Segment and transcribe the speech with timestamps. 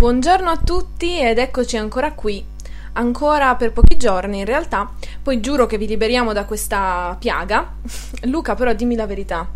[0.00, 2.42] Buongiorno a tutti ed eccoci ancora qui,
[2.94, 4.90] ancora per pochi giorni in realtà,
[5.22, 7.74] poi giuro che vi liberiamo da questa piaga.
[8.24, 9.46] Luca però dimmi la verità,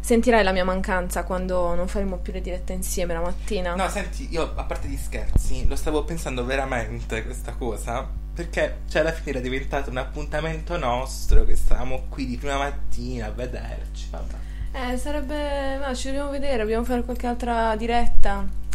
[0.00, 3.74] sentirai la mia mancanza quando non faremo più le dirette insieme la mattina?
[3.74, 8.08] No, senti, io a parte gli scherzi, lo stavo pensando veramente questa cosa.
[8.32, 13.26] Perché, cioè, alla fine era diventato un appuntamento nostro, che stavamo qui di prima mattina
[13.26, 14.34] a vederci, vabbè.
[14.92, 15.76] Eh, sarebbe...
[15.76, 18.66] no, ci dobbiamo vedere, dobbiamo fare qualche altra diretta.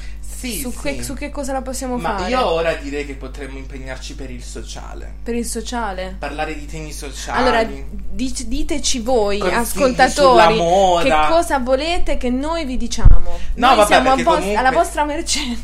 [0.50, 0.80] Sì, su, sì.
[0.82, 2.30] che, su che cosa la possiamo Ma fare?
[2.30, 5.14] io ora direi che potremmo impegnarci per il sociale.
[5.24, 6.16] Per il sociale?
[6.20, 7.40] Parlare di temi sociali.
[7.40, 10.58] Allora, dic- diteci voi, Consigli ascoltatori,
[11.04, 13.40] che cosa volete che noi vi diciamo.
[13.56, 15.58] No, noi vabbè, siamo vos- comunque- alla vostra mercé.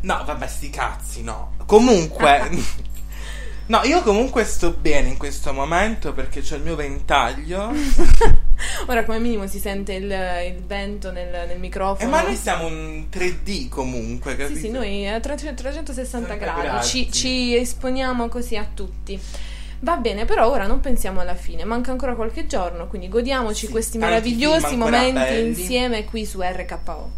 [0.00, 1.52] No, vabbè, sti cazzi, no.
[1.66, 2.82] Comunque.
[3.66, 7.72] No, io comunque sto bene in questo momento perché c'ho il mio ventaglio.
[8.86, 12.10] Ora, come minimo, si sente il, il vento nel, nel Eh, microfono.
[12.10, 14.58] ma noi siamo un 3D comunque, capito?
[14.58, 16.86] Sì, sì, noi a 360 360 gradi gradi.
[16.86, 19.18] ci, ci esponiamo così a tutti.
[19.80, 23.72] Va bene, però ora non pensiamo alla fine, manca ancora qualche giorno, quindi godiamoci Sì,
[23.72, 25.48] questi meravigliosi momenti belli.
[25.48, 27.10] insieme qui su RKO.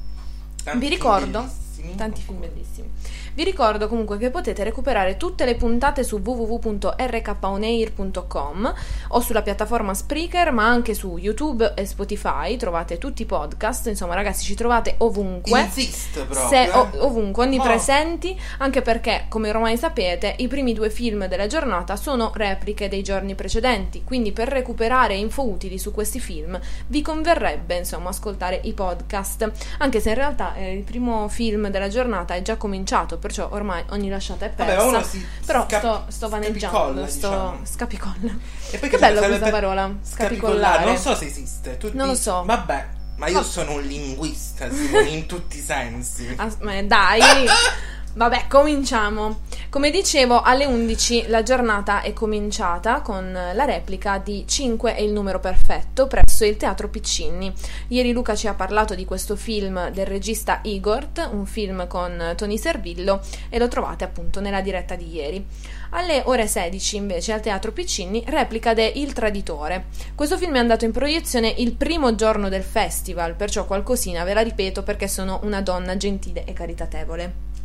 [0.64, 1.94] Tanti Vi ricordo, bellissimi.
[1.94, 2.88] tanti film bellissimi.
[3.36, 8.74] Vi ricordo comunque che potete recuperare tutte le puntate su www.rkonair.com
[9.08, 12.56] o sulla piattaforma Spreaker, ma anche su YouTube e Spotify.
[12.56, 13.88] Trovate tutti i podcast.
[13.88, 15.60] Insomma, ragazzi, ci trovate ovunque.
[15.60, 16.48] Insiste proprio.
[16.48, 16.70] Se- eh.
[16.70, 17.46] o- ovunque, Oh.
[17.46, 23.02] onnipresenti, anche perché, come ormai sapete, i primi due film della giornata sono repliche dei
[23.02, 28.72] giorni precedenti, quindi per recuperare info utili su questi film vi converrebbe, insomma, ascoltare i
[28.72, 33.48] podcast, anche se in realtà eh, il primo film della giornata è già cominciato, perciò
[33.50, 34.76] ormai ogni lasciata è persa.
[34.76, 37.60] Vabbè, uno si Però scap- sto, sto vaneggiando, scapicolla, sto diciamo.
[37.64, 38.36] scapicolla.
[38.70, 40.84] E poi Che bella questa parola, Scapicollare.
[40.84, 41.76] Non so se esiste.
[41.76, 42.42] Tu Non lo dici- so.
[42.44, 46.32] Vabbè, ma io Ma- sono un linguista, Simone, in tutti i sensi.
[46.36, 47.20] As- ma dai!
[48.16, 49.40] Vabbè, cominciamo.
[49.68, 55.12] Come dicevo, alle 11 la giornata è cominciata con la replica di 5 è il
[55.12, 57.52] numero perfetto presso il Teatro Piccinni.
[57.88, 62.56] Ieri Luca ci ha parlato di questo film del regista Igort, un film con Tony
[62.56, 65.46] Servillo, e lo trovate appunto nella diretta di ieri.
[65.90, 69.88] Alle ore 16 invece al Teatro Piccinni replica de Il Traditore.
[70.14, 74.40] Questo film è andato in proiezione il primo giorno del festival, perciò qualcosina ve la
[74.40, 77.55] ripeto perché sono una donna gentile e caritatevole.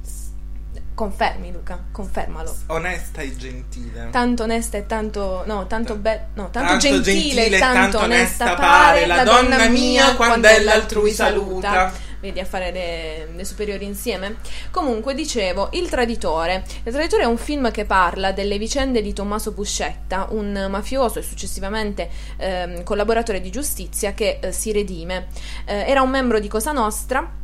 [0.94, 2.56] Confermi Luca, confermalo.
[2.68, 4.10] Onesta e gentile.
[4.12, 8.44] Tanto onesta e tanto no, tanto be- no, tanto, Tanto gentile, e tanto, tanto onesta
[8.46, 12.10] onesta pare pare la donna mia quando è l'altrui saluta.
[12.20, 14.36] Vedi a fare le, le superiori insieme.
[14.70, 16.64] Comunque, dicevo, Il Traditore.
[16.84, 21.24] Il Traditore è un film che parla delle vicende di Tommaso Buscetta, un mafioso e
[21.24, 25.30] successivamente ehm, collaboratore di giustizia che eh, si redime.
[25.66, 27.40] Eh, era un membro di Cosa Nostra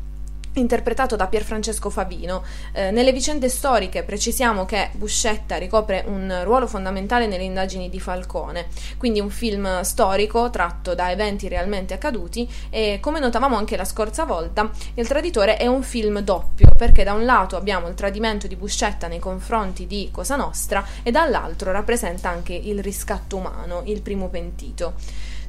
[0.59, 2.43] interpretato da Pierfrancesco Favino.
[2.73, 8.67] Eh, nelle vicende storiche precisiamo che Buscetta ricopre un ruolo fondamentale nelle indagini di Falcone,
[8.97, 14.25] quindi un film storico tratto da eventi realmente accaduti e come notavamo anche la scorsa
[14.25, 18.55] volta, Il Traditore è un film doppio perché da un lato abbiamo il tradimento di
[18.55, 24.29] Buscetta nei confronti di Cosa Nostra e dall'altro rappresenta anche il riscatto umano, il primo
[24.29, 24.93] pentito.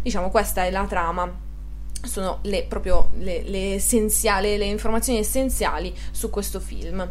[0.02, 1.46] Diciamo questa è la trama
[2.02, 7.08] sono le, proprio le, le essenziali, le informazioni essenziali su questo film.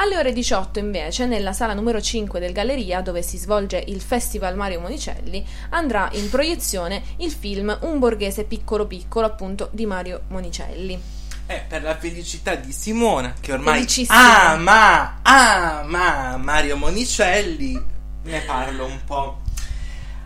[0.00, 4.54] Alle ore 18 invece, nella sala numero 5 del Galleria, dove si svolge il Festival
[4.54, 11.00] Mario Monicelli, andrà in proiezione il film Un borghese piccolo piccolo, appunto, di Mario Monicelli.
[11.46, 17.82] Eh, per la felicità di Simona, che ormai ama, ama Mario Monicelli,
[18.22, 19.40] ne parlo un po'.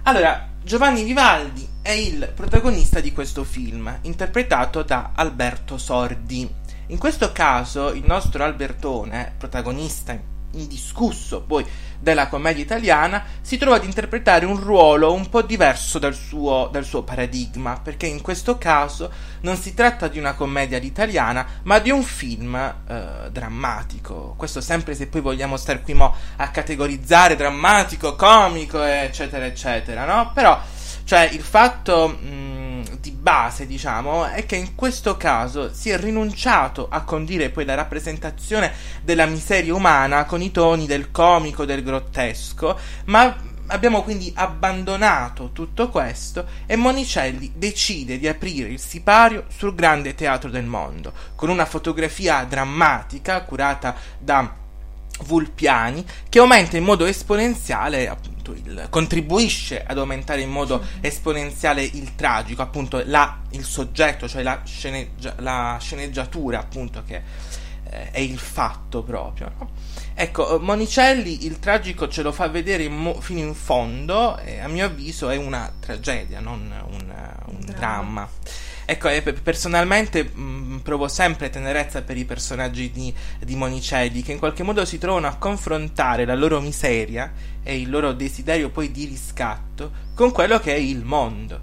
[0.03, 6.49] Allora, Giovanni Vivaldi è il protagonista di questo film, interpretato da Alberto Sordi.
[6.87, 10.17] In questo caso il nostro Albertone, protagonista
[10.53, 11.67] indiscusso poi
[11.99, 16.85] della commedia italiana, si trova ad interpretare un ruolo un po' diverso dal suo, dal
[16.85, 21.91] suo paradigma, perché in questo caso non si tratta di una commedia all'italiana, ma di
[21.91, 24.35] un film eh, drammatico.
[24.37, 30.31] Questo sempre se poi vogliamo stare qui mo a categorizzare drammatico, comico, eccetera, eccetera, no?
[30.33, 30.61] Però,
[31.05, 32.09] cioè, il fatto...
[32.09, 32.53] Mh,
[33.03, 37.75] di base, diciamo, è che in questo caso si è rinunciato a condire poi la
[37.75, 38.73] rappresentazione
[39.03, 45.89] della miseria umana con i toni del comico, del grottesco, ma abbiamo quindi abbandonato tutto
[45.89, 51.67] questo e Monicelli decide di aprire il sipario sul grande teatro del mondo, con una
[51.67, 54.61] fotografia drammatica curata da
[55.25, 58.09] Vulpiani che aumenta in modo esponenziale
[58.43, 64.43] appunto il, contribuisce ad aumentare in modo esponenziale il tragico appunto la, il soggetto cioè
[64.43, 67.23] la, sceneggia, la sceneggiatura appunto che
[67.85, 69.71] eh, è il fatto proprio no?
[70.15, 74.69] ecco Monicelli il tragico ce lo fa vedere in mo- fino in fondo e a
[74.69, 78.29] mio avviso è una tragedia non un, un dramma, dramma.
[78.93, 84.33] Ecco, eh, personalmente mh, mm, provo sempre tenerezza per i personaggi di, di Monicelli che
[84.33, 88.91] in qualche modo si trovano a confrontare la loro miseria e il loro desiderio poi
[88.91, 91.63] di riscatto con quello che è il mondo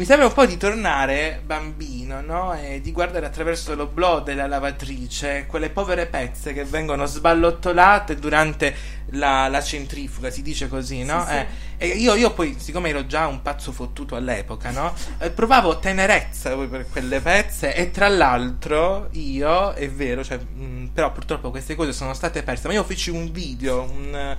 [0.00, 2.54] mi sembra un po' di tornare bambino, no?
[2.54, 8.74] E di guardare attraverso l'oblò della lavatrice quelle povere pezze che vengono sballottolate durante
[9.10, 11.22] la, la centrifuga, si dice così, no?
[11.26, 11.36] Sì, sì.
[11.36, 14.94] Eh, e io, io, poi, siccome ero già un pazzo fottuto all'epoca, no?
[15.18, 21.12] Eh, provavo tenerezza per quelle pezze e tra l'altro io, è vero, cioè, mh, però
[21.12, 24.36] purtroppo queste cose sono state perse, ma io feci un video, un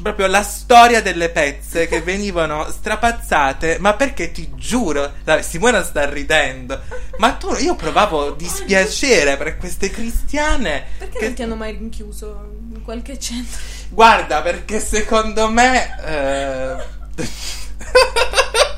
[0.00, 6.80] proprio la storia delle pezze che venivano strapazzate, ma perché ti giuro, Simona sta ridendo,
[7.18, 10.84] ma tu, io provavo dispiacere per queste cristiane.
[10.98, 11.24] Perché che...
[11.26, 13.60] non ti hanno mai rinchiuso in qualche centro?
[13.88, 15.96] Guarda, perché secondo me...
[16.04, 17.00] Eh...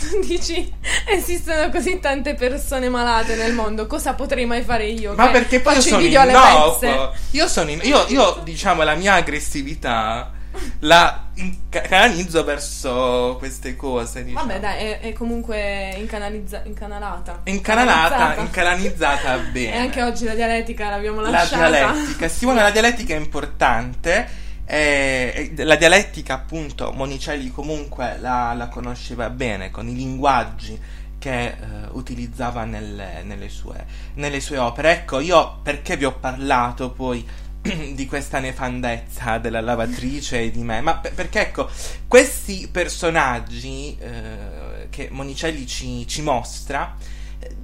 [0.26, 0.72] dici
[1.06, 5.74] esistono così tante persone malate nel mondo cosa potrei mai fare io ma perché poi
[5.74, 10.32] Faccio io sono innocuo io sono in, io, io diciamo la mia aggressività
[10.80, 11.28] la
[11.68, 14.24] canalizzo verso queste cose.
[14.24, 14.46] Diciamo.
[14.46, 17.40] Vabbè, dai, è, è comunque incanalizza- incanalata.
[17.44, 19.74] Incanalata, incanalizzata bene.
[19.74, 21.68] E anche oggi la dialettica l'abbiamo lasciata.
[21.68, 24.48] La dialettica, Simone, la dialettica è importante.
[24.72, 30.78] Eh, la dialettica, appunto, Monicelli comunque la, la conosceva bene con i linguaggi
[31.18, 31.54] che eh,
[31.90, 33.84] utilizzava nelle, nelle, sue,
[34.14, 34.92] nelle sue opere.
[34.92, 37.26] Ecco, io perché vi ho parlato poi
[37.94, 41.68] di questa nefandezza della lavatrice e di me, ma p- perché ecco,
[42.06, 46.96] questi personaggi eh, che Monicelli ci, ci mostra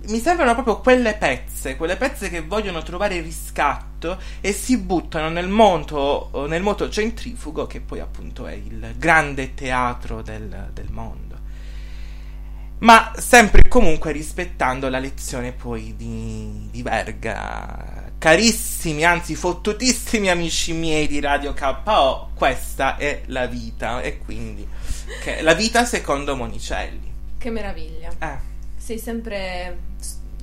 [0.08, 5.48] mi sembrano proprio quelle pezze, quelle pezze che vogliono trovare riscatto e si buttano nel
[5.48, 11.26] moto, nel moto centrifugo che poi appunto è il grande teatro del, del mondo
[12.78, 20.72] ma sempre e comunque rispettando la lezione poi di, di Verga carissimi, anzi fottutissimi amici
[20.72, 24.66] miei di Radio KO, questa è la vita e quindi
[25.40, 27.14] la vita secondo Monicelli.
[27.38, 28.10] Che meraviglia.
[28.18, 28.55] Eh.
[28.86, 29.78] Sei sempre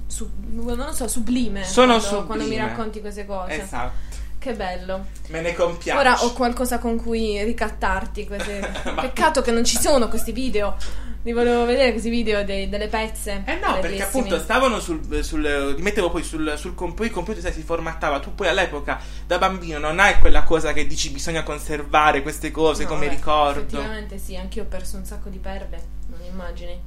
[0.06, 2.26] su, non so, sublime, Sono quando, sublime.
[2.26, 3.62] quando mi racconti queste cose.
[3.62, 3.94] Esatto.
[4.38, 5.06] Che bello.
[5.28, 5.98] Me ne compiaccio.
[5.98, 8.28] Ora ho qualcosa con cui ricattarti.
[9.00, 10.76] Peccato che non ci sono questi video.
[11.22, 13.44] Li volevo vedere questi video dei, delle pezze.
[13.46, 15.74] Eh no, perché appunto stavano sul, sul.
[15.78, 17.06] Li mettevo poi sul, sul computer.
[17.06, 18.20] Il computer sai, si formattava.
[18.20, 22.84] Tu poi all'epoca, da bambino, non hai quella cosa che dici bisogna conservare queste cose
[22.84, 23.60] no, come beh, ricordo.
[23.62, 25.82] Effettivamente sì, anch'io ho perso un sacco di perle.
[26.08, 26.78] Non immagini.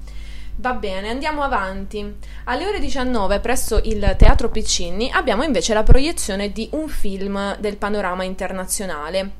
[0.58, 2.16] Va bene, andiamo avanti.
[2.44, 7.76] Alle ore 19 presso il Teatro Piccini abbiamo invece la proiezione di un film del
[7.76, 9.32] panorama internazionale.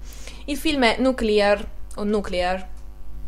[0.45, 2.69] Il film è Nuclear o Nuclear,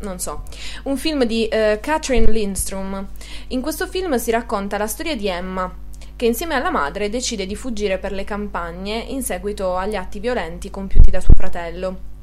[0.01, 0.43] non so,
[0.83, 3.07] un film di uh, Catherine Lindstrom.
[3.47, 5.75] In questo film si racconta la storia di Emma,
[6.15, 10.69] che insieme alla madre decide di fuggire per le campagne in seguito agli atti violenti
[10.69, 12.18] compiuti da suo fratello.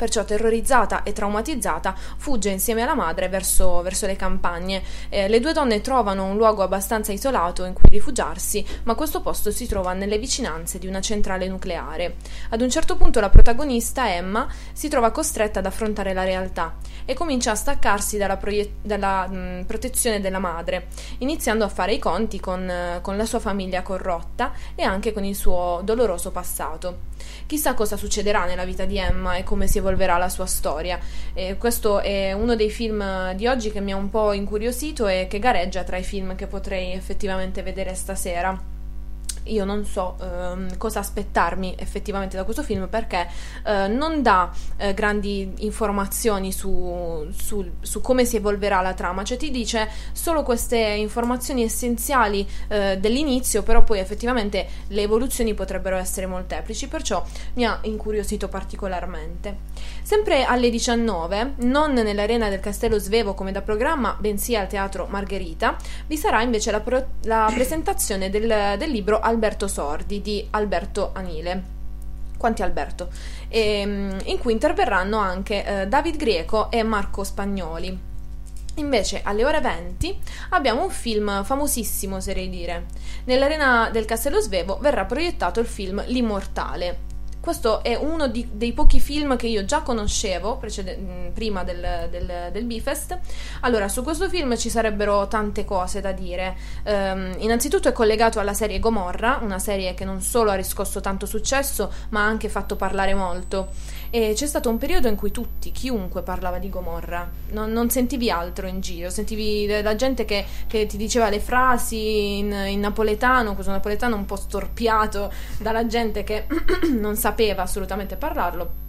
[0.00, 4.82] Perciò terrorizzata e traumatizzata fugge insieme alla madre verso, verso le campagne.
[5.10, 9.50] Eh, le due donne trovano un luogo abbastanza isolato in cui rifugiarsi, ma questo posto
[9.50, 12.16] si trova nelle vicinanze di una centrale nucleare.
[12.48, 17.12] Ad un certo punto la protagonista, Emma, si trova costretta ad affrontare la realtà e
[17.12, 20.86] comincia a staccarsi dalla, proie- dalla mh, protezione della madre,
[21.18, 25.36] iniziando a fare i conti con, con la sua famiglia corrotta e anche con il
[25.36, 27.08] suo doloroso passato.
[27.44, 30.98] Chissà cosa succederà nella vita di Emma e come si evolverà la sua storia.
[31.34, 35.26] E questo è uno dei film di oggi che mi ha un po' incuriosito e
[35.28, 38.79] che gareggia tra i film che potrei effettivamente vedere stasera.
[39.44, 43.28] Io non so ehm, cosa aspettarmi effettivamente da questo film perché
[43.64, 49.36] eh, non dà eh, grandi informazioni su, su, su, come si evolverà la trama, cioè
[49.36, 56.26] ti dice solo queste informazioni essenziali eh, dell'inizio, però poi effettivamente le evoluzioni potrebbero essere
[56.26, 59.68] molteplici, perciò mi ha incuriosito particolarmente.
[60.10, 65.76] Sempre alle 19, non nell'arena del Castello Svevo come da programma, bensì al Teatro Margherita,
[66.08, 71.62] vi sarà invece la, pro- la presentazione del, del libro Alberto Sordi di Alberto Anile
[72.36, 73.10] quanti Alberto,
[73.46, 77.96] e, ehm, in cui interverranno anche eh, David Grieco e Marco Spagnoli.
[78.74, 82.86] Invece alle ore 20 abbiamo un film famosissimo, oserei dire.
[83.26, 87.09] Nell'arena del Castello Svevo verrà proiettato il film L'Immortale,
[87.40, 92.08] questo è uno di, dei pochi film che io già conoscevo precede, mm, prima del,
[92.10, 93.18] del, del Bifest.
[93.60, 96.56] Allora, su questo film ci sarebbero tante cose da dire.
[96.84, 101.24] Um, innanzitutto è collegato alla serie Gomorra, una serie che non solo ha riscosso tanto
[101.24, 103.68] successo, ma ha anche fatto parlare molto.
[104.10, 108.28] E c'è stato un periodo in cui tutti, chiunque parlava di Gomorra, non, non sentivi
[108.28, 113.54] altro in giro, sentivi la gente che, che ti diceva le frasi in, in, napoletano,
[113.54, 116.46] questo napoletano un po' storpiato dalla gente che
[116.90, 118.88] non sapeva assolutamente parlarlo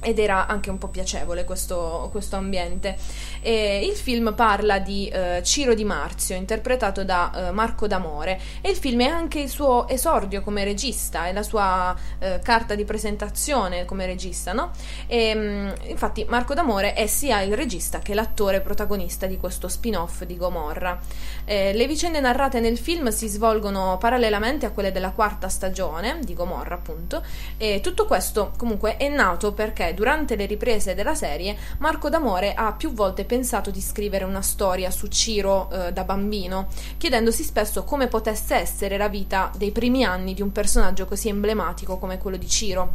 [0.00, 2.96] ed era anche un po' piacevole questo, questo ambiente.
[3.40, 8.70] E il film parla di uh, Ciro Di Marzio, interpretato da uh, Marco D'Amore, e
[8.70, 12.84] il film è anche il suo esordio come regista, è la sua uh, carta di
[12.84, 14.70] presentazione come regista, no?
[15.06, 20.22] E, um, infatti Marco D'Amore è sia il regista che l'attore protagonista di questo spin-off
[20.24, 20.98] di Gomorra.
[21.44, 26.34] Eh, le vicende narrate nel film si svolgono parallelamente a quelle della quarta stagione di
[26.34, 27.22] Gomorra, appunto,
[27.56, 32.72] e tutto questo comunque è nato perché durante le riprese della serie Marco D'Amore ha
[32.72, 38.08] più volte pensato di scrivere una storia su Ciro eh, da bambino, chiedendosi spesso come
[38.08, 42.48] potesse essere la vita dei primi anni di un personaggio così emblematico come quello di
[42.48, 42.92] Ciro.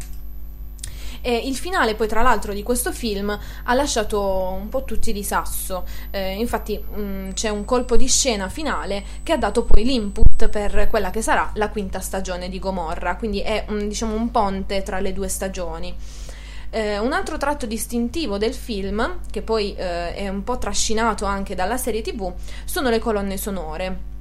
[1.25, 3.29] E il finale, poi, tra l'altro, di questo film
[3.63, 4.21] ha lasciato
[4.59, 5.85] un po' tutti di sasso.
[6.11, 10.49] Eh, infatti, mh, mm, c'è un colpo di scena finale che ha dato poi l'input
[10.49, 13.15] per quella che sarà la quinta stagione di Gomorra.
[13.15, 15.95] Quindi è un, diciamo un ponte tra le due stagioni.
[16.75, 21.53] Eh, un altro tratto distintivo del film, che poi eh, è un po' trascinato anche
[21.53, 22.33] dalla serie tv,
[22.65, 24.11] sono le colonne sonore.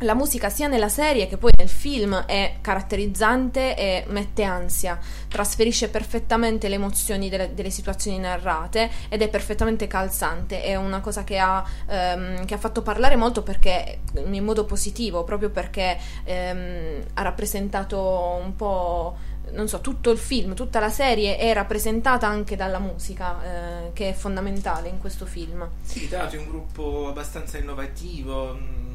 [0.00, 5.90] La musica sia nella serie che poi nel film è caratterizzante e mette ansia, trasferisce
[5.90, 11.38] perfettamente le emozioni delle, delle situazioni narrate ed è perfettamente calzante, è una cosa che
[11.38, 17.22] ha, ehm, che ha, fatto parlare molto perché in modo positivo, proprio perché ehm, ha
[17.22, 19.16] rappresentato un po'
[19.52, 24.10] non so, tutto il film, tutta la serie è rappresentata anche dalla musica, eh, che
[24.10, 25.68] è fondamentale in questo film.
[25.82, 28.92] Sì, tra l'altro è un gruppo abbastanza innovativo, mm,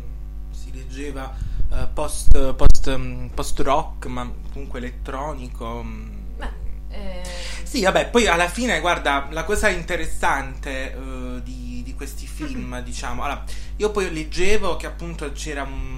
[0.51, 1.35] si leggeva
[1.69, 5.83] uh, post, post, um, post, rock, ma comunque elettronico.
[5.83, 6.07] Mm.
[6.37, 6.49] Beh,
[6.89, 7.21] eh...
[7.63, 13.23] Sì, vabbè, poi alla fine, guarda, la cosa interessante uh, di, di, questi film, diciamo,
[13.23, 13.43] allora,
[13.75, 15.97] io poi leggevo che appunto c'era un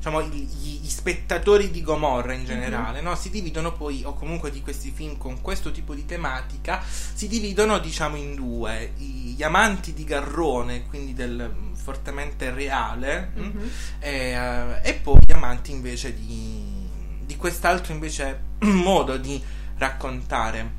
[0.00, 3.06] diciamo, gli, gli, spettatori di Gomorra in generale, mm-hmm.
[3.06, 3.14] no?
[3.14, 7.78] si dividono poi, o comunque di questi film con questo tipo di tematica, si dividono
[7.78, 13.68] diciamo in due, gli amanti di Garrone, quindi del mm, fortemente reale, mm-hmm.
[13.98, 16.88] e, uh, e, poi gli amanti invece di,
[17.26, 19.42] di quest'altro invece modo di
[19.76, 20.78] raccontare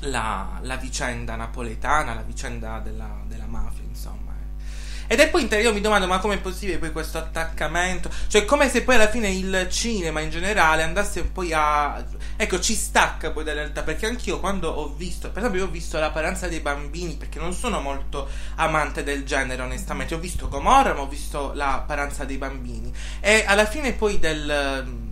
[0.00, 4.31] la, la, vicenda napoletana, la vicenda della, della mafia, insomma.
[5.12, 8.10] Ed è poi io mi domando, ma com'è possibile poi questo attaccamento?
[8.28, 12.02] Cioè, come se poi alla fine il cinema in generale andasse poi a.
[12.34, 13.82] Ecco, ci stacca poi dalla realtà.
[13.82, 17.38] Perché anch'io quando ho visto, per esempio, io ho visto La paranza dei bambini, perché
[17.38, 20.14] non sono molto amante del genere, onestamente.
[20.14, 22.90] Ho visto Gomorra, ma ho visto La paranza dei bambini.
[23.20, 25.10] E alla fine poi del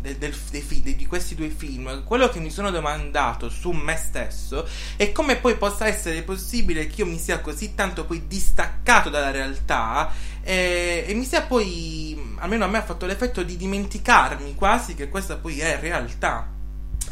[0.00, 4.66] del, del, dei, di questi due film, quello che mi sono domandato su me stesso
[4.96, 9.30] è come poi possa essere possibile che io mi sia così tanto poi distaccato dalla
[9.30, 10.10] realtà
[10.42, 15.08] e, e mi sia poi, almeno a me ha fatto l'effetto di dimenticarmi quasi che
[15.08, 16.58] questa poi è realtà.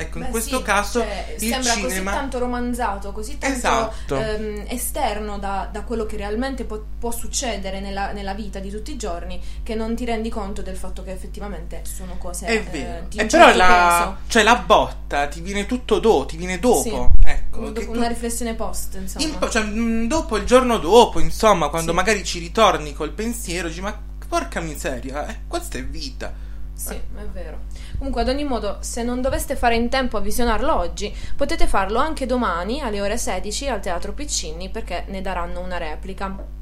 [0.01, 1.89] Ecco, Beh, in questo sì, caso cioè, il sembra cinema...
[1.89, 4.15] così tanto romanzato, così tanto esatto.
[4.17, 8.93] ehm, esterno da, da, quello che realmente può, può succedere nella, nella, vita di tutti
[8.93, 12.61] i giorni, che non ti rendi conto del fatto che effettivamente sono cose È eh,
[12.61, 13.07] vero.
[13.09, 16.61] di un e certo però la, cioè la botta ti viene tutto dopo, ti viene
[16.61, 17.11] dopo.
[17.21, 17.29] Sì.
[17.29, 18.09] Ecco, dopo una tu...
[18.09, 19.25] riflessione post, insomma.
[19.25, 21.97] In, cioè, mm, dopo il giorno dopo, insomma, quando sì.
[21.97, 26.47] magari ci ritorni col pensiero, dici ma porca miseria, eh, questa è vita.
[26.79, 27.03] Sì, eh.
[27.17, 27.63] è vero.
[27.99, 31.99] Comunque, ad ogni modo, se non doveste fare in tempo a visionarlo oggi, potete farlo
[31.99, 36.57] anche domani alle ore 16 al Teatro Piccini perché ne daranno una replica.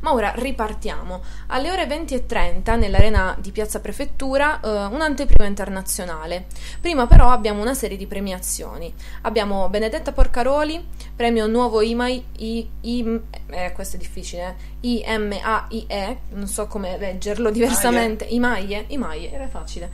[0.00, 1.22] Ma ora ripartiamo.
[1.48, 6.46] Alle ore 20.30 nell'arena di Piazza Prefettura eh, un'anteprima internazionale.
[6.80, 8.92] Prima però abbiamo una serie di premiazioni.
[9.22, 10.84] Abbiamo Benedetta Porcaroli,
[11.14, 18.24] premio nuovo IMAI, I, I, eh, questo è difficile, IMAIE, non so come leggerlo diversamente,
[18.24, 19.90] IMAIE, IMAIE, era facile,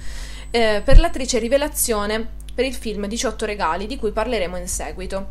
[0.51, 5.31] eh, per l'attrice Rivelazione per il film 18 regali di cui parleremo in seguito.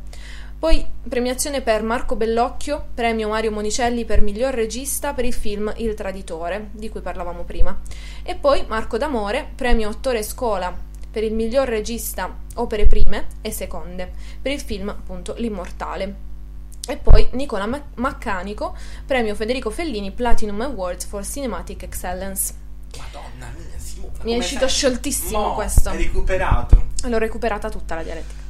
[0.62, 5.96] Poi premiazione per Marco Bellocchio, premio Mario Monicelli per miglior regista per il film Il
[5.96, 7.82] Traditore, di cui parlavamo prima.
[8.22, 10.72] E poi Marco D'Amore, premio attore Scola
[11.10, 16.16] per il miglior regista opere prime e seconde, per il film appunto L'Immortale.
[16.88, 18.78] E poi Nicola Maccanico,
[19.08, 22.54] premio Federico Fellini Platinum Awards for Cinematic Excellence.
[23.00, 24.14] Madonna mia, Simona.
[24.22, 25.90] Mi è uscito scioltissimo Mo, questo.
[25.90, 26.90] Hai recuperato.
[27.06, 28.41] L'ho recuperata tutta la dialettica.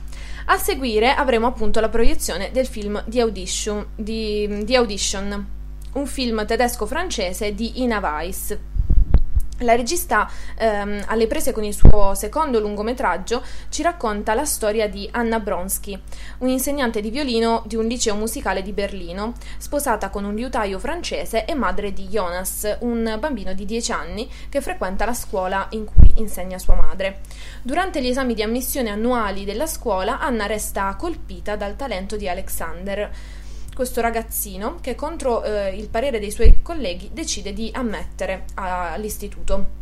[0.52, 5.48] A seguire avremo appunto la proiezione del film di Audition, di, di Audition
[5.94, 8.58] un film tedesco-francese di Ina Weiss,
[9.62, 15.08] la regista, ehm, alle prese con il suo secondo lungometraggio, ci racconta la storia di
[15.12, 16.00] Anna Bronsky,
[16.40, 21.54] un'insegnante di violino di un liceo musicale di Berlino, sposata con un liutaio francese e
[21.54, 26.58] madre di Jonas, un bambino di 10 anni che frequenta la scuola in cui insegna
[26.58, 27.20] sua madre.
[27.62, 33.10] Durante gli esami di ammissione annuali della scuola, Anna resta colpita dal talento di Alexander
[33.82, 39.80] questo ragazzino che contro eh, il parere dei suoi colleghi decide di ammettere all'istituto.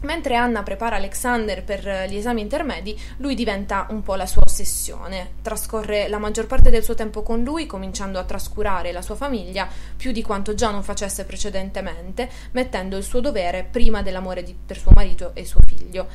[0.00, 4.40] Mentre Anna prepara Alexander per eh, gli esami intermedi, lui diventa un po' la sua
[4.46, 5.32] ossessione.
[5.42, 9.68] Trascorre la maggior parte del suo tempo con lui, cominciando a trascurare la sua famiglia
[9.94, 14.78] più di quanto già non facesse precedentemente, mettendo il suo dovere prima dell'amore di, per
[14.78, 16.08] suo marito e suo figlio.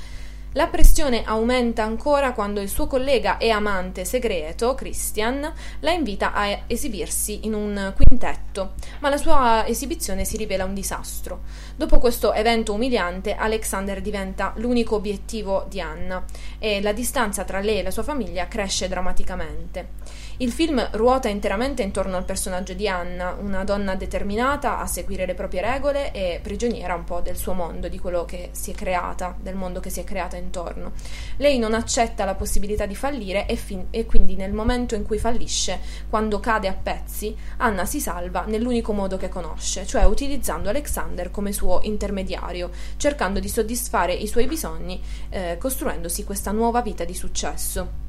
[0.54, 6.62] La pressione aumenta ancora quando il suo collega e amante segreto, Christian, la invita a
[6.66, 11.42] esibirsi in un quintetto, ma la sua esibizione si rivela un disastro.
[11.76, 16.26] Dopo questo evento umiliante, Alexander diventa l'unico obiettivo di Anna
[16.58, 19.90] e la distanza tra lei e la sua famiglia cresce drammaticamente.
[20.38, 25.36] Il film ruota interamente intorno al personaggio di Anna, una donna determinata a seguire le
[25.36, 29.36] proprie regole e prigioniera un po' del suo mondo, di quello che si è creata,
[29.40, 30.94] del mondo che si è creata intorno.
[31.38, 35.20] Lei non accetta la possibilità di fallire e, fin- e quindi nel momento in cui
[35.20, 41.32] fallisce, quando cade a pezzi, Anna si salva nell'unico modo che conosce, cioè utilizzando Alexander
[41.32, 47.14] come suo intermediario, cercando di soddisfare i suoi bisogni, eh, costruendosi questa nuova vita di
[47.14, 48.09] successo.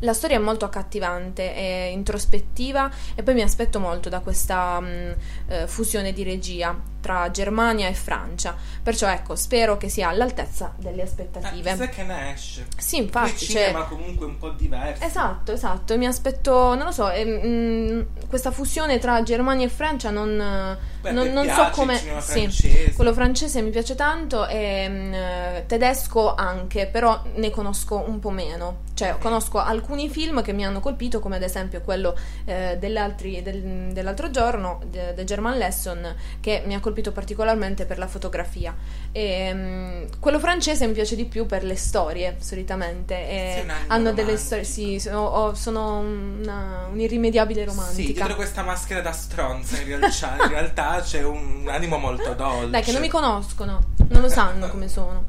[0.00, 5.14] La storia è molto accattivante, è introspettiva e poi mi aspetto molto da questa mh,
[5.48, 8.56] eh, fusione di regia tra Germania e Francia.
[8.82, 11.72] Perciò ecco, spero che sia all'altezza delle aspettative.
[11.72, 12.66] Eh, che ne esce.
[12.76, 13.30] Sì, infatti.
[13.30, 13.88] Il cinema cioè...
[13.88, 15.04] comunque un po' diverso.
[15.04, 15.96] Esatto, esatto.
[15.96, 21.12] Mi aspetto, non lo so, eh, mh, questa fusione tra Germania e Francia non, Beh,
[21.12, 22.00] non, non so come...
[22.20, 28.30] Sì, quello francese mi piace tanto e mh, tedesco anche, però ne conosco un po'
[28.30, 28.83] meno.
[28.94, 34.30] Cioè, conosco alcuni film che mi hanno colpito, come ad esempio quello eh, del, dell'altro
[34.30, 38.72] giorno, The German Lesson, che mi ha colpito particolarmente per la fotografia.
[39.10, 43.14] E, um, quello francese mi piace di più per le storie, solitamente.
[43.14, 48.02] E hanno delle storie, sì, sono, sono una, un'irrimediabile romantica.
[48.02, 52.70] Sì, dietro questa maschera da stronza, in realtà, in realtà c'è un animo molto dolce.
[52.70, 55.24] Dai, che non mi conoscono, non lo sanno come sono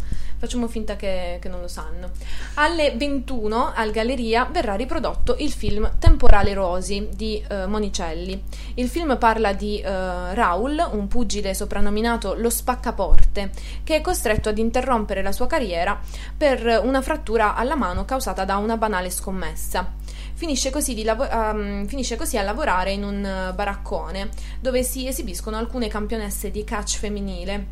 [0.45, 2.11] facciamo finta che, che, non lo sanno.
[2.55, 8.41] Alle 21 al Galleria verrà riprodotto il film Temporale Rosi di uh, Monicelli.
[8.75, 13.51] Il film parla di uh, Raul, un pugile soprannominato lo spaccaporte,
[13.83, 15.99] che è costretto ad interrompere la sua carriera
[16.37, 19.93] per una frattura alla mano causata da una banale scommessa.
[20.35, 24.29] Finisce così, lav- um, finisce così, a lavorare in un baraccone
[24.59, 27.65] dove si esibiscono alcune campionesse di catch femminile.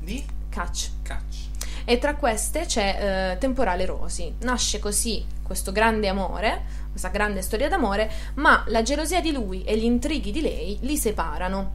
[0.00, 0.24] Di?
[0.48, 0.90] Catch.
[1.02, 1.35] Catch
[1.88, 4.34] e tra queste c'è eh, Temporale Rosi.
[4.40, 9.78] Nasce così questo grande amore, questa grande storia d'amore, ma la gelosia di lui e
[9.78, 11.74] gli intrighi di lei li separano.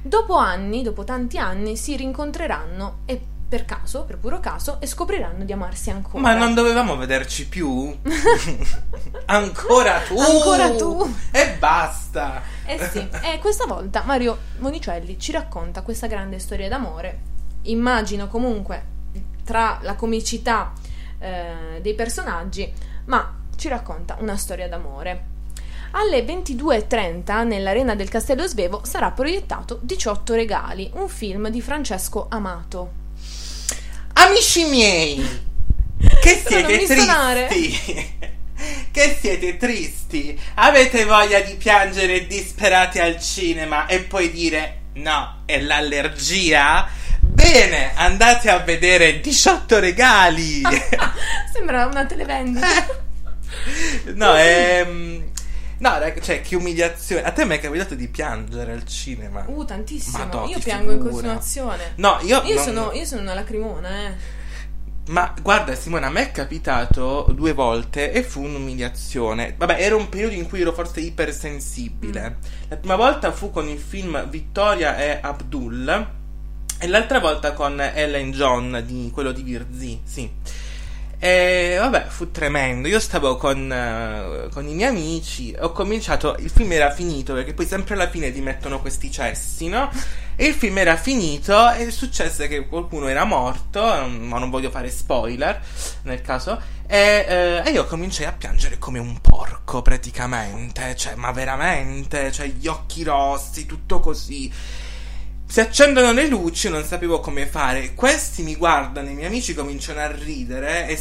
[0.00, 5.44] Dopo anni, dopo tanti anni, si rincontreranno e per caso, per puro caso, e scopriranno
[5.44, 6.22] di amarsi ancora.
[6.22, 7.94] Ma non dovevamo vederci più?
[9.26, 10.18] ancora tu!
[10.18, 11.14] Ancora tu!
[11.30, 12.42] E basta!
[12.64, 17.32] Eh sì, e questa volta Mario Monicelli ci racconta questa grande storia d'amore.
[17.64, 18.92] Immagino comunque
[19.44, 20.72] tra la comicità
[21.18, 22.72] eh, dei personaggi,
[23.06, 25.32] ma ci racconta una storia d'amore.
[25.92, 33.02] Alle 22.30 nell'Arena del Castello Svevo sarà proiettato 18 regali, un film di Francesco Amato.
[34.14, 35.24] Amici miei,
[36.20, 38.32] che siete tristi!
[38.90, 40.40] che siete tristi!
[40.54, 46.88] Avete voglia di piangere disperati al cinema e poi dire No, è l'allergia?
[47.52, 50.62] Bene, andate a vedere 18 regali.
[51.52, 52.66] Sembra una televendita.
[54.14, 55.32] no, ehm...
[55.76, 55.90] No,
[56.22, 57.22] cioè, che umiliazione.
[57.22, 59.44] A te mi è capitato di piangere al cinema?
[59.46, 60.18] Uh, tantissimo.
[60.18, 61.12] Madò, io piango in figura.
[61.12, 61.92] continuazione.
[61.96, 62.42] No, io...
[62.44, 62.92] Io, no, sono, no.
[62.92, 64.42] io sono una lacrimona, eh.
[65.08, 69.54] Ma guarda Simona, a me è capitato due volte e fu un'umiliazione.
[69.58, 72.38] Vabbè, era un periodo in cui ero forse ipersensibile.
[72.68, 76.22] La prima volta fu con il film Vittoria e Abdul
[76.84, 80.30] e l'altra volta con Ellen John, di, quello di Virzì, sì.
[81.18, 82.88] E vabbè, fu tremendo.
[82.88, 85.56] Io stavo con, eh, con i miei amici.
[85.58, 86.36] Ho cominciato.
[86.38, 89.90] Il film era finito perché poi sempre alla fine ti mettono questi cessi, no?
[90.36, 93.80] E il film era finito e successe che qualcuno era morto.
[93.80, 95.58] Ma non voglio fare spoiler
[96.02, 96.60] nel caso.
[96.86, 100.94] E, eh, io cominciai a piangere come un porco praticamente.
[100.94, 102.30] Cioè, ma veramente.
[102.30, 104.52] Cioè, gli occhi rossi, tutto così.
[105.54, 107.94] Si accendono le luci, non sapevo come fare.
[107.94, 110.98] Questi mi guardano, i miei amici cominciano a ridere e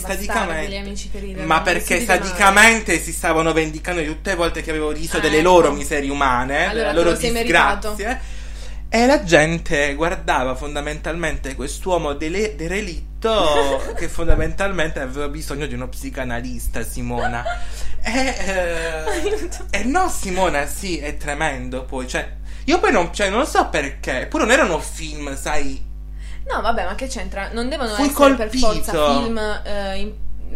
[0.78, 4.92] amici che ridono, Ma perché sadicamente si stavano vendicando di tutte le volte che avevo
[4.92, 5.50] riso Ah, delle ecco.
[5.50, 8.22] loro miserie umane, Allora delle loro disgrazie.
[8.90, 16.84] E la gente guardava fondamentalmente quest'uomo dele- derelitto che fondamentalmente aveva bisogno di uno psicanalista,
[16.84, 17.44] Simona.
[18.04, 22.08] E, eh, e no, Simona, sì, è tremendo poi.
[22.08, 24.22] Cioè, io poi non, cioè, non so perché.
[24.22, 25.92] Eppure non erano film, sai.
[26.48, 27.50] No, vabbè, ma che c'entra?
[27.52, 28.68] Non devono Fui essere per colpito.
[28.68, 30.14] forza film eh, in-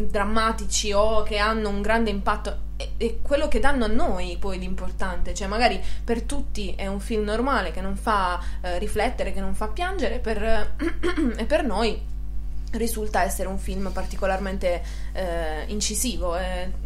[0.09, 2.65] drammatici o che hanno un grande impatto.
[2.77, 5.33] È, è quello che danno a noi poi di importante.
[5.33, 9.55] Cioè, magari per tutti è un film normale che non fa eh, riflettere, che non
[9.55, 10.75] fa piangere, per,
[11.37, 11.99] e per noi
[12.71, 16.37] risulta essere un film particolarmente eh, incisivo.
[16.37, 16.85] e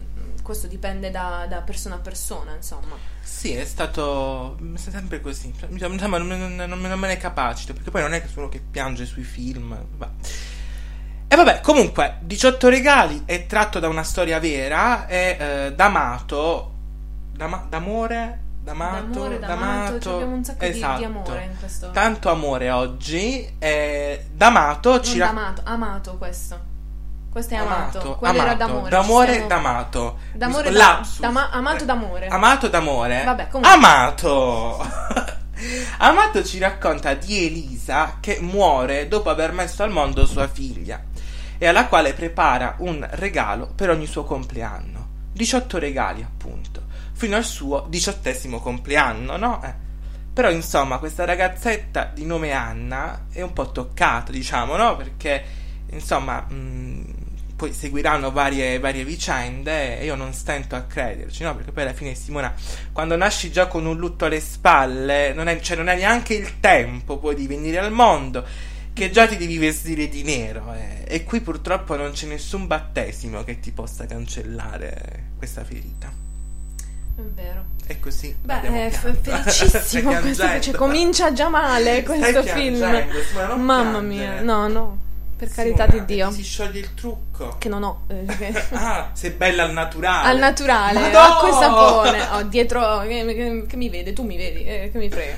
[0.52, 2.96] questo dipende da, da persona a persona, insomma.
[3.22, 5.54] Sì, è stato è sempre così.
[5.58, 5.88] Sembra
[6.18, 7.74] non, non, non, non me ne capacito.
[7.74, 9.76] Perché poi non è che sono che piange sui film.
[9.98, 10.10] va.
[11.28, 15.06] E vabbè, comunque, 18 regali è tratto da una storia vera.
[15.08, 15.38] È
[15.68, 16.74] eh, D'Amato.
[17.34, 18.40] D'ama- d'amore?
[18.62, 19.08] D'amato?
[19.08, 21.04] D'amore, d'amato, cioè abbiamo un sacco di- di esatto.
[21.06, 21.90] amore in questo.
[21.92, 23.56] Tanto amore oggi.
[23.58, 26.70] eh, D'Amato ci Non rac- amato, amato questo.
[27.32, 28.00] Questo è amato.
[28.00, 28.90] Amato, Quello era amato, d'amore.
[28.90, 30.18] D'amore ci stiamo- d'amato.
[30.34, 32.28] D'amore Mi- da- d'ama- amato d'amore.
[32.28, 33.24] Amato d'amore.
[33.24, 33.72] Vabbè, comunque.
[33.78, 34.86] Amato.
[36.00, 41.04] Amato ci racconta di Elisa che muore dopo aver messo al mondo sua figlia
[41.60, 45.08] e alla quale prepara un regalo per ogni suo compleanno.
[45.34, 46.82] 18 regali, appunto,
[47.14, 49.62] fino al suo diciottesimo compleanno, no?
[49.64, 49.74] Eh.
[50.34, 54.96] Però insomma, questa ragazzetta di nome Anna è un po' toccata, diciamo, no?
[54.96, 55.44] Perché
[55.92, 57.14] insomma, mh,
[57.62, 61.56] poi seguiranno varie, varie vicende e io non stento a crederci, no?
[61.56, 62.52] Perché poi alla fine Simona,
[62.92, 66.60] quando nasci già con un lutto alle spalle, non hai, cioè non hai neanche il
[66.60, 68.44] tempo poi di venire al mondo,
[68.94, 70.74] che già ti devi vestire di nero.
[70.74, 71.04] eh.
[71.06, 76.12] E qui purtroppo non c'è nessun battesimo che ti possa cancellare questa ferita.
[77.16, 77.66] È vero.
[77.86, 78.36] E così.
[78.42, 79.50] Beh, è f- pianto.
[79.52, 82.76] Stai felicissimo questo, cioè, comincia già male Stai questo film.
[82.76, 83.06] Simona,
[83.50, 84.32] non Mamma piangere.
[84.32, 84.98] mia, no, no,
[85.46, 86.32] per carità Simona, di Dio.
[86.32, 87.56] Si scioglie il trucco.
[87.58, 88.04] Che non ho.
[88.08, 90.28] eh, che- Ah, sei bella al naturale.
[90.30, 91.20] Al naturale, Madò!
[91.20, 92.22] acqua e sapone.
[92.34, 95.36] Oh, dietro, che, che- che mi vede, tu mi vedi, eh, che mi frega.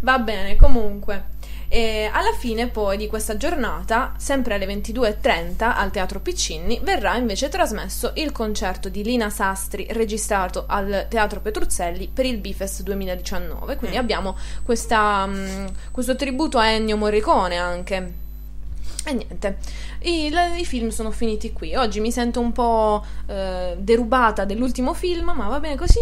[0.00, 1.36] Va bene, comunque.
[1.70, 7.48] E alla fine poi di questa giornata, sempre alle 22.30 al Teatro Piccinni, verrà invece
[7.50, 13.76] trasmesso il concerto di Lina Sastri registrato al Teatro Petruzzelli per il Bifest 2019.
[13.76, 14.00] Quindi Mm.
[14.00, 18.12] abbiamo questa, mm, questo tributo a Ennio Morricone anche.
[19.08, 19.56] E niente,
[20.00, 21.74] i, la- i film sono finiti qui.
[21.74, 26.00] Oggi mi sento un po' eh, derubata dell'ultimo film, ma va bene così.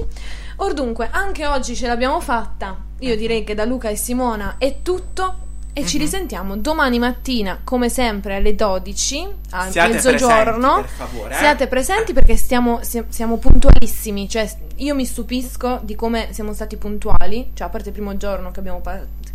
[0.57, 2.77] Or dunque, anche oggi ce l'abbiamo fatta.
[3.01, 5.45] Io direi che da Luca e Simona è tutto.
[5.79, 6.03] E ci Mhm.
[6.05, 10.73] risentiamo domani mattina, come sempre, alle 12, a Siate mezzogiorno.
[10.81, 11.37] presenti, per favore, eh.
[11.37, 14.27] Siate presenti perché stiamo, si- siamo puntualissimi.
[14.27, 17.51] Cioè, io mi stupisco di come siamo stati puntuali.
[17.53, 18.81] Cioè, a parte il primo giorno che abbiamo,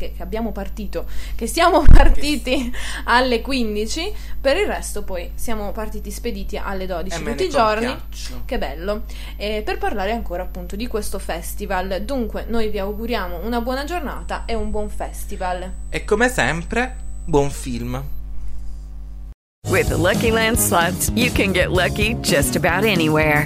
[0.01, 2.73] che- che abbiamo partito, che siamo partiti
[3.05, 4.13] alle 15.
[4.41, 7.85] Per il resto, poi siamo partiti spediti alle 12 E me tutti i giorni.
[7.85, 8.41] compiaccio.
[8.45, 9.03] Che bello.
[9.37, 12.01] E per parlare ancora appunto di questo festival.
[12.03, 15.71] Dunque, noi vi auguriamo una buona giornata e un buon festival.
[15.89, 18.03] E come sempre, buon film.
[19.69, 23.45] With the Lucky Land slots, you can get lucky just about anywhere.